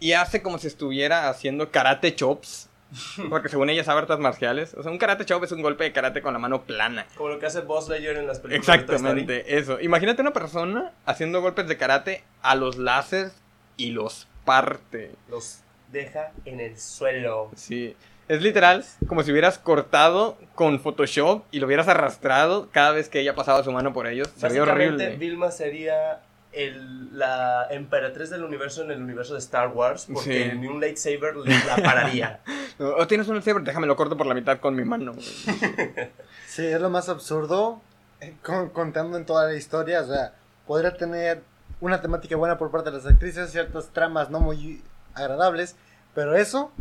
[0.00, 2.68] y hace como si estuviera haciendo karate chops.
[3.28, 4.74] Porque según ella sabe artes marciales.
[4.74, 7.06] O sea, un karate chop es un golpe de karate con la mano plana.
[7.16, 8.66] Como lo que hace Boss Lightyear en las películas.
[8.66, 8.72] de.
[8.82, 9.80] Exactamente, eso.
[9.80, 13.32] Imagínate una persona haciendo golpes de karate a los láseres
[13.76, 15.10] y los parte.
[15.28, 17.50] Los deja en el suelo.
[17.54, 17.96] Sí.
[18.28, 23.20] Es literal como si hubieras cortado con Photoshop y lo hubieras arrastrado cada vez que
[23.20, 24.28] ella pasaba su mano por ellos.
[24.36, 25.16] Sería Básicamente, horrible.
[25.16, 26.22] Vilma sería
[26.56, 30.06] el, la emperatriz del universo en el universo de Star Wars.
[30.12, 30.58] Porque Sí.
[30.58, 32.40] ni un lightsaber le- la pararía.
[32.78, 35.14] O tienes un lightsaber, déjame lo corto por la mitad con mi mano.
[36.46, 37.80] Sí, es lo más absurdo
[38.20, 40.00] eh, con- contando en toda la historia.
[40.00, 40.32] O sea,
[40.66, 41.42] podría tener
[41.80, 44.82] una temática buena por parte de las actrices, ciertas tramas no muy
[45.14, 45.76] agradables,
[46.14, 46.72] pero eso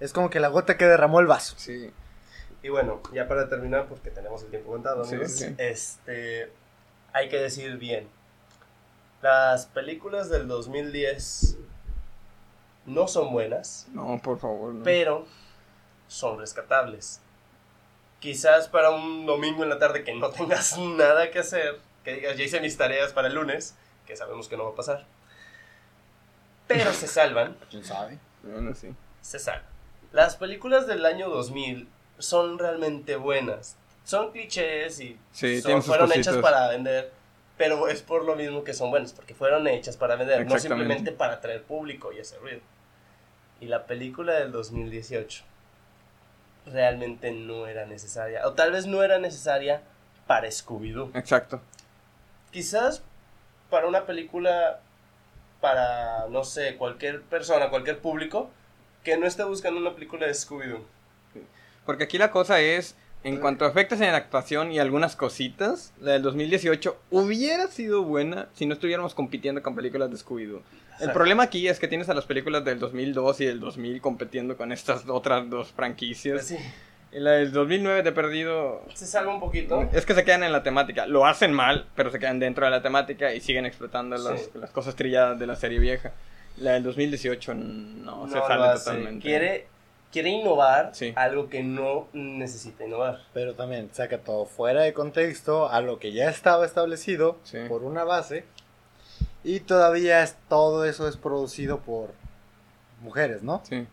[0.00, 1.54] es como que la gota que derramó el vaso.
[1.58, 1.90] Sí.
[2.62, 5.54] y bueno, ya para terminar, porque tenemos el tiempo contado, amigos, sí, sí.
[5.58, 6.50] Este,
[7.12, 8.08] hay que decir bien.
[9.22, 11.56] Las películas del 2010
[12.86, 13.86] no son buenas.
[13.92, 14.72] No, por favor.
[14.74, 14.84] no.
[14.84, 15.26] pero
[16.06, 17.20] son rescatables.
[18.20, 22.36] Quizás para un domingo en la tarde que no tengas nada que hacer, que digas,
[22.36, 23.74] ya hice mis tareas para el lunes,
[24.06, 25.04] que sabemos que no va a pasar.
[26.66, 27.56] pero se salvan.
[27.70, 28.18] ¿Quién sabe?
[28.42, 28.94] Bueno, sí.
[29.20, 29.66] se salvan.
[30.12, 33.76] Las películas del año 2000 son realmente buenas.
[34.04, 36.28] Son clichés y Sí, son- fueron cositas.
[36.28, 37.12] hechas para vender,
[37.58, 41.12] pero es por lo mismo que son buenas, porque fueron hechas para vender, no simplemente
[41.12, 42.60] para atraer público y hacer ruido.
[43.60, 45.44] Y la película del 2018
[46.66, 49.82] realmente no era necesaria, o tal vez no era necesaria
[50.26, 51.10] para Scooby-Doo.
[51.14, 51.60] Exacto.
[52.52, 53.02] Quizás
[53.68, 54.80] para una película,
[55.60, 58.50] para, no sé, cualquier persona, cualquier público,
[59.02, 60.84] que no esté buscando una película de Scooby-Doo.
[61.84, 62.94] Porque aquí la cosa es,
[63.24, 68.48] en cuanto a efectos en actuación y algunas cositas, la del 2018 hubiera sido buena
[68.54, 70.62] si no estuviéramos compitiendo con películas de Scooby-Doo.
[71.00, 74.56] El problema aquí es que tienes a las películas del 2002 y del 2000 compitiendo
[74.56, 76.44] con estas otras dos Pues franquicias.
[76.46, 76.56] sí,
[77.12, 78.82] Y la del 2009 de perdido...
[78.94, 79.88] se salva un poquito.
[79.92, 81.06] Es que se quedan en la temática.
[81.06, 84.50] Lo hacen mal, pero se quedan dentro de la temática y siguen explotando las, Sí.
[84.54, 86.12] las cosas trilladas de la serie vieja.
[86.56, 88.84] La del 2018 no, se No sale lo hace.
[88.84, 89.22] totalmente.
[89.22, 89.66] Quiere,
[90.12, 91.12] quiere innovar Sí.
[91.16, 93.20] algo que no necesita innovar.
[93.34, 97.58] Pero también saca todo fuera de contexto a lo que ya estaba establecido Sí.
[97.68, 98.44] por una base.
[99.44, 102.10] Y todavía es, todo eso es producido por
[103.02, 103.62] mujeres, ¿no?
[103.68, 103.86] Sí.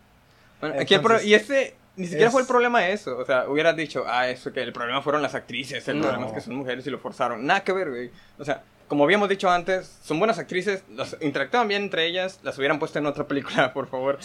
[0.62, 3.18] Bueno, aquí el pro- Entonces, y ese ni siquiera es- fue el problema eso.
[3.18, 6.04] O sea, hubieras dicho, ah, eso que el problema fueron las actrices, el No.
[6.08, 7.46] problema es que son mujeres y lo forzaron.
[7.46, 8.12] Nada que ver, güey.
[8.40, 12.58] O sea, como habíamos dicho antes, son buenas actrices, las interactuaban bien entre ellas, las
[12.58, 14.18] hubieran puesto en otra película, por favor.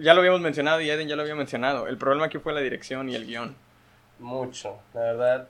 [0.00, 1.86] Ya lo habíamos mencionado y Eden ya lo había mencionado.
[1.86, 3.54] El problema aquí fue la dirección y el guion.
[4.18, 5.48] Mucho, la verdad.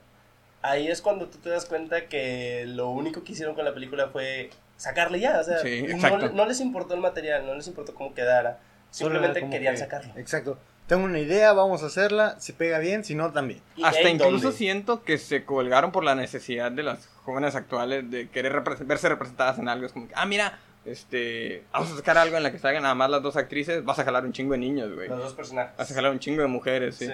[0.61, 4.07] Ahí es cuando tú te das cuenta que lo único que hicieron con la película
[4.09, 5.39] fue sacarle ya.
[5.39, 5.85] O sea, Sí,
[6.33, 8.59] no, les importó el material, no les importó cómo quedara.
[8.91, 10.13] Simplemente querían que- sacarlo.
[10.17, 10.57] Exacto.
[10.87, 12.35] Tengo una idea, vamos a hacerla.
[12.39, 13.61] Si pega bien, si no, también.
[13.77, 14.57] ¿Y Hasta incluso dónde?
[14.57, 19.07] siento que se colgaron por la necesidad de las jóvenes actuales de querer repre- verse
[19.07, 19.85] representadas en algo.
[19.85, 22.95] Es como que, ah, mira, este, vamos a sacar algo en la que salgan nada
[22.95, 25.07] más las dos actrices, vas a jalar un chingo de niños, güey.
[25.09, 25.77] Los dos personajes.
[25.77, 27.05] Vas a jalar un chingo de mujeres, sí.
[27.07, 27.11] Sí.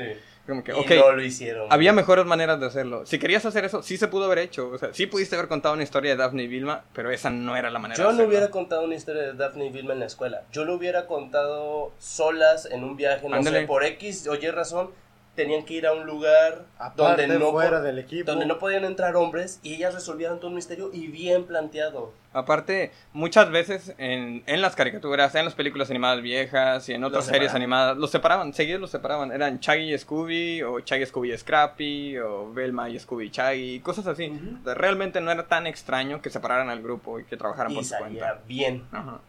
[0.48, 1.68] Como que, Y no lo hicieron.
[1.70, 3.06] había mejores maneras de hacerlo.
[3.06, 4.70] Si querías hacer eso, sí se pudo haber hecho.
[4.70, 7.58] O sea, sí pudiste haber contado una historia de Daphne y Vilma, pero esa no
[7.58, 8.30] era la manera Yo de no hacerlo.
[8.30, 10.44] hubiera contado una historia de Daphne y Vilma en la escuela.
[10.54, 14.92] Yo lo hubiera contado solas en un viaje, no sé, por X o Y razón.
[15.38, 18.30] Tenían que ir a un lugar Aparte, donde no, fuera del equipo.
[18.30, 22.12] donde no podían entrar hombres y ellas resolvieron todo un misterio y bien planteado.
[22.34, 27.26] Aparte, muchas veces en, en las caricaturas, en las películas animadas viejas y en otras
[27.28, 29.32] series animadas, los separaban, seguidos los separaban.
[29.32, 33.80] Eran Shaggy y Scooby, o Shaggy, Scooby y Scrappy, o Velma y Scooby y Shaggy,
[33.82, 34.36] cosas así.
[34.60, 37.76] O sea, Realmente no era tan extraño que separaran al grupo y que trabajaran Y
[37.76, 38.40] por su cuenta.
[38.48, 38.84] bien.
[38.92, 39.20] Ajá.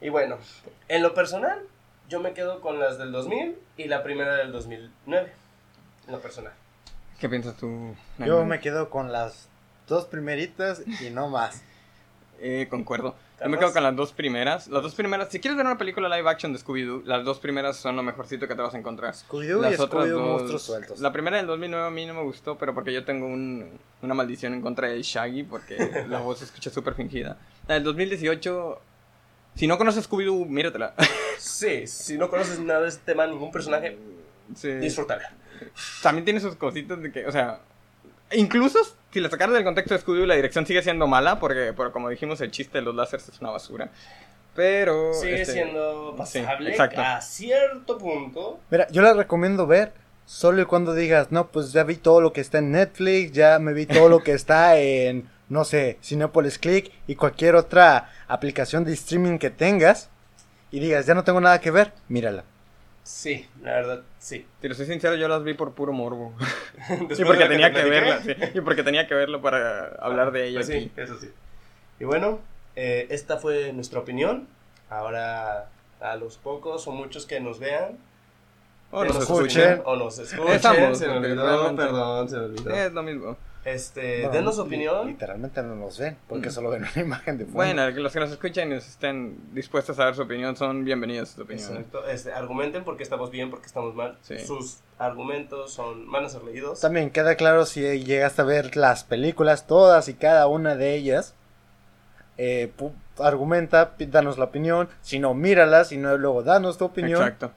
[0.00, 0.38] Y bueno,
[0.88, 1.60] en lo personal,
[2.08, 5.32] yo me quedo con las del 2000 y la primera del 2009.
[6.06, 6.52] En lo personal.
[7.18, 7.94] ¿Qué piensas tú?
[8.18, 9.48] Yo me quedo con las
[9.88, 11.62] dos primeritas y no más.
[12.40, 13.14] Eh, concuerdo.
[13.42, 14.68] Yo me quedo con las dos primeras.
[14.68, 17.76] Las dos primeras, si quieres ver una película live action de Scooby-Doo, las dos primeras
[17.76, 19.14] son lo mejorcito que te vas a encontrar.
[19.14, 21.00] Scooby-Doo y Las otras Scooby-Doo dos- monstruos sueltos.
[21.00, 24.14] La primera del 2009 a mí no me gustó, pero porque yo tengo un- una
[24.14, 25.76] maldición en contra de Shaggy, porque
[26.08, 27.36] la voz se escucha súper fingida.
[27.68, 28.80] La del 2018,
[29.56, 30.94] si no conoces Scooby-Doo, míratela.
[31.38, 33.98] Sí, si no conoces nada de este tema, ningún personaje,
[34.54, 34.70] Sí.
[34.72, 35.32] disfrútala.
[36.02, 37.60] También tiene sus cositas de que, o sea,
[38.32, 38.78] incluso
[39.12, 42.08] si la sacaras del contexto de Scooby-Doo, la dirección sigue siendo mala, porque, pero como
[42.08, 43.90] dijimos, el chiste de los láseres es una basura.
[44.54, 45.12] Pero...
[45.12, 47.00] Sigue este, siendo sí, pasable exacto.
[47.02, 48.58] a cierto punto.
[48.70, 49.92] Mira, yo la recomiendo ver
[50.24, 53.58] solo y cuando digas, no, pues ya vi todo lo que está en Netflix, ya
[53.58, 58.84] me vi todo lo que está en, no sé, Cinepolis Click y cualquier otra aplicación
[58.84, 60.10] de streaming que tengas
[60.70, 62.44] y digas, ya no tengo nada que ver, mírala.
[63.04, 64.44] Sí, la verdad, sí.
[64.60, 66.34] Si lo soy sincero, yo las vi por puro morbo.
[67.16, 68.34] Y porque tenía te que platiqué, verla, sí.
[68.54, 70.80] Y porque tenía que verlo para hablar de ella Pues aquí.
[70.80, 71.30] sí, eso sí.
[72.00, 72.40] Y bueno,
[72.74, 74.48] eh, esta fue nuestra opinión.
[74.90, 75.68] Ahora,
[76.00, 77.96] a los pocos o muchos que nos vean,
[78.90, 79.82] O que nos escuchen.
[79.84, 82.70] o nos escuchen, Es ambos, se me olvidó, perdón, se me olvidó.
[82.70, 83.36] Es lo mismo.
[83.66, 85.08] Este, Bueno, denos opinión.
[85.08, 86.52] Literalmente no nos ven, porque Mm.
[86.52, 87.56] solo ven una imagen de fondo.
[87.56, 90.84] Bueno, que los que nos escuchan y nos estén dispuestos a dar su opinión son
[90.84, 91.68] bienvenidos a su opinión.
[91.78, 92.06] Exacto.
[92.06, 94.18] Este, argumenten por qué estamos bien, por qué estamos mal.
[94.22, 94.38] Sí.
[94.38, 96.80] Sus argumentos son, van a ser leídos.
[96.80, 101.34] También queda claro si llegaste a ver las películas, todas y cada una de ellas.
[102.38, 102.70] eh,
[103.18, 104.88] argumenta, danos la opinión.
[105.00, 105.88] Si no, míralas.
[105.88, 107.20] Si no, luego danos tu opinión.
[107.22, 107.50] Exacto.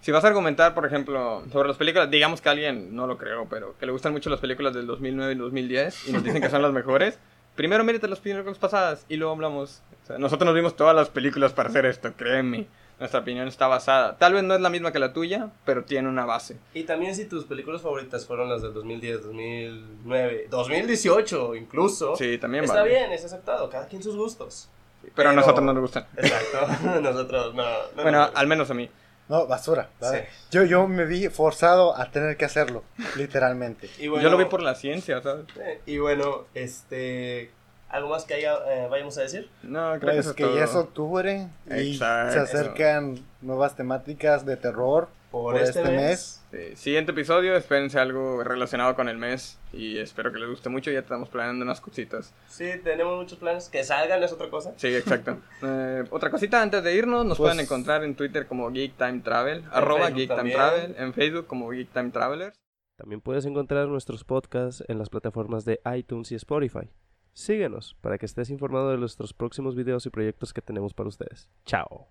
[0.00, 3.46] Si vas a argumentar, por ejemplo, sobre las películas, digamos que alguien, no lo creo,
[3.50, 6.48] pero que le gustan mucho las películas del 2009 y 2010 y nos dicen que
[6.48, 7.18] son las mejores,
[7.54, 9.82] primero mírate las películas pasadas y luego hablamos.
[10.04, 12.66] O sea, nosotros nos vimos todas las películas para hacer esto, créeme.
[12.98, 14.16] Nuestra opinión está basada.
[14.18, 16.58] Tal vez no es la misma que la tuya, pero tiene una base.
[16.74, 22.16] Y también si tus películas favoritas fueron las del 2010, 2009, 2018 incluso.
[22.16, 22.90] Sí, también Está vale.
[22.90, 23.70] bien, es aceptado.
[23.70, 24.68] Cada quien sus gustos.
[25.14, 26.06] Pero a nosotros no nos gustan.
[26.16, 27.00] Exacto.
[27.00, 27.62] nosotros no.
[27.96, 28.88] no Bueno, nos- al menos a mí.
[29.30, 29.88] No, basura.
[30.00, 30.26] ¿vale?
[30.28, 30.46] Sí.
[30.50, 32.82] Yo, yo me vi forzado a tener que hacerlo,
[33.16, 33.88] literalmente.
[33.98, 35.46] Y bueno, Yo lo vi por la ciencia, ¿sabes?
[35.58, 37.50] eh, Y bueno, este.
[37.88, 39.50] ¿Algo más que haya, eh, vayamos a decir?
[39.62, 40.56] No, creo que Pues eso es que todo.
[40.56, 42.32] ya es octubre y Exacto.
[42.34, 46.42] se acercan nuevas temáticas de terror Por, por, este, este, mes.
[46.52, 46.70] mes.
[46.72, 50.90] Sí, siguiente episodio, espérense algo relacionado con el mes y espero que les guste mucho.
[50.90, 52.34] Ya estamos planeando unas cositas.
[52.48, 53.68] Sí, tenemos muchos planes.
[53.68, 54.72] Que salgan es otra cosa.
[54.76, 55.38] Sí, exacto.
[55.62, 59.20] Eh, otra cosita antes de irnos, nos Pues- pueden encontrar en Twitter como Geek Time
[59.20, 60.50] Travel, arroba Facebook Geek Time.
[60.52, 62.56] Travel, en Facebook como Geek Time Travelers.
[62.96, 66.90] También puedes encontrar nuestros podcasts en las plataformas de iTunes y Spotify.
[67.32, 71.48] Síguenos para que estés informado de nuestros próximos videos y proyectos que tenemos para ustedes.
[71.64, 72.08] Chao.